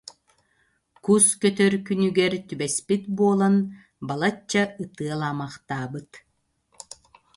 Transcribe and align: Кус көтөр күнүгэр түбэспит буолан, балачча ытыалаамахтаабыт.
Кус 1.05 1.25
көтөр 1.41 1.73
күнүгэр 1.87 2.33
түбэспит 2.49 3.03
буолан, 3.17 3.55
балачча 4.07 4.63
ытыалаамахтаабыт. 4.83 6.09